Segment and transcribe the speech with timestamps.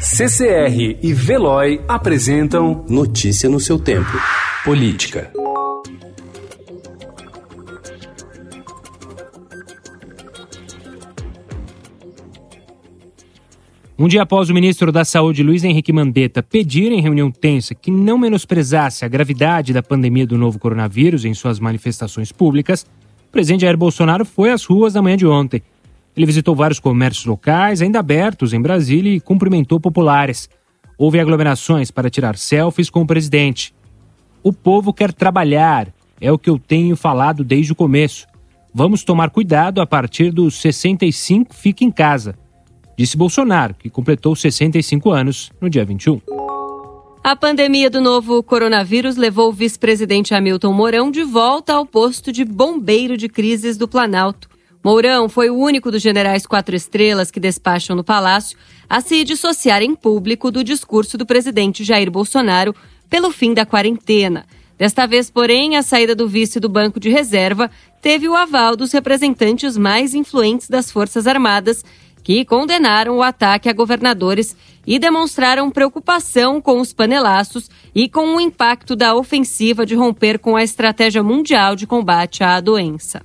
[0.00, 4.12] CCR e Veloy apresentam Notícia no seu tempo.
[4.64, 5.32] Política.
[13.98, 17.90] Um dia após o ministro da Saúde, Luiz Henrique Mandetta, pedir em reunião tensa que
[17.90, 22.86] não menosprezasse a gravidade da pandemia do novo coronavírus em suas manifestações públicas,
[23.28, 25.60] o presidente Jair Bolsonaro foi às ruas na manhã de ontem.
[26.18, 30.50] Ele visitou vários comércios locais ainda abertos em Brasília e cumprimentou populares.
[30.98, 33.72] Houve aglomerações para tirar selfies com o presidente.
[34.42, 35.88] O povo quer trabalhar,
[36.20, 38.26] é o que eu tenho falado desde o começo.
[38.74, 42.34] Vamos tomar cuidado a partir dos 65, fique em casa
[42.98, 46.20] disse Bolsonaro, que completou 65 anos no dia 21.
[47.22, 52.44] A pandemia do novo coronavírus levou o vice-presidente Hamilton Mourão de volta ao posto de
[52.44, 54.48] bombeiro de crises do Planalto.
[54.84, 58.56] Mourão foi o único dos generais quatro estrelas que despacham no palácio
[58.88, 62.74] a se dissociar em público do discurso do presidente Jair Bolsonaro
[63.10, 64.46] pelo fim da quarentena.
[64.78, 67.68] Desta vez, porém, a saída do vice do Banco de Reserva
[68.00, 71.84] teve o aval dos representantes mais influentes das Forças Armadas
[72.22, 78.40] que condenaram o ataque a governadores e demonstraram preocupação com os panelaços e com o
[78.40, 83.22] impacto da ofensiva de romper com a estratégia mundial de combate à doença.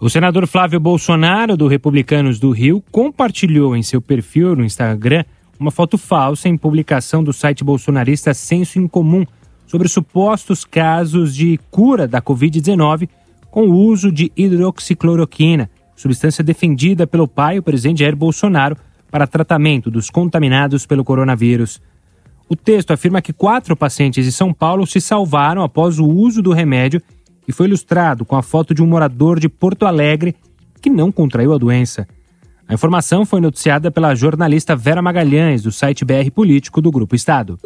[0.00, 5.24] O senador Flávio Bolsonaro, do Republicanos do Rio, compartilhou em seu perfil no Instagram
[5.58, 9.24] uma foto falsa em publicação do site bolsonarista Senso em Comum
[9.66, 13.08] sobre supostos casos de cura da Covid-19
[13.50, 18.76] com o uso de hidroxicloroquina substância defendida pelo pai, o presidente Jair Bolsonaro,
[19.10, 21.82] para tratamento dos contaminados pelo coronavírus.
[22.48, 26.52] O texto afirma que quatro pacientes de São Paulo se salvaram após o uso do
[26.52, 27.02] remédio
[27.48, 30.36] e foi ilustrado com a foto de um morador de Porto Alegre
[30.82, 32.06] que não contraiu a doença.
[32.68, 37.58] A informação foi noticiada pela jornalista Vera Magalhães, do site BR Político do Grupo Estado.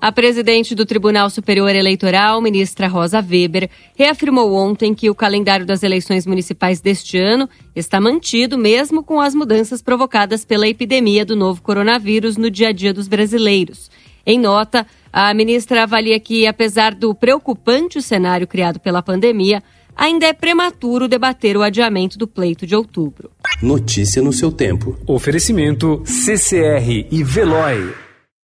[0.00, 5.84] A presidente do Tribunal Superior Eleitoral, ministra Rosa Weber, reafirmou ontem que o calendário das
[5.84, 11.62] eleições municipais deste ano está mantido mesmo com as mudanças provocadas pela epidemia do novo
[11.62, 13.88] coronavírus no dia a dia dos brasileiros.
[14.26, 19.62] Em nota, a ministra avalia que, apesar do preocupante cenário criado pela pandemia,
[19.94, 23.30] ainda é prematuro debater o adiamento do pleito de outubro.
[23.62, 24.98] Notícia no seu tempo.
[25.06, 28.11] Oferecimento CCR e Veloy.